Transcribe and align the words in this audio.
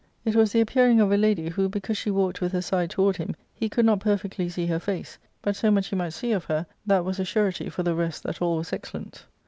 It 0.25 0.35
was 0.35 0.51
the 0.51 0.61
appearing 0.61 0.99
of 0.99 1.11
a 1.11 1.15
lady, 1.15 1.49
who, 1.49 1.69
be 1.69 1.79
> 1.79 1.79
cause 1.79 1.95
she 1.95 2.09
walked 2.09 2.41
with 2.41 2.53
her 2.53 2.61
side 2.63 2.89
toward 2.89 3.17
him, 3.17 3.35
he 3.53 3.69
could 3.69 3.85
not 3.85 3.99
/ 3.99 3.99
perfectly 3.99 4.49
see 4.49 4.65
her 4.65 4.79
face, 4.79 5.19
but 5.43 5.55
so 5.55 5.69
much 5.69 5.89
he 5.89 5.95
might 5.95 6.13
see 6.13 6.31
of 6.31 6.45
her 6.45 6.65
that 6.87 7.05
/ 7.05 7.05
was 7.05 7.19
a 7.19 7.23
surety 7.23 7.69
for 7.69 7.83
the 7.83 7.93
rest 7.93 8.23
that 8.23 8.41
all 8.41 8.57
w^s 8.59 8.73
excellent. 8.73 9.25